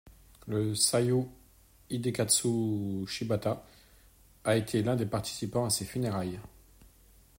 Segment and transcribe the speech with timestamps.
[0.47, 1.29] Le seiyū
[1.91, 3.63] Hidekatsu Shibata
[4.43, 6.39] a été l'un des participants à ses funérailles.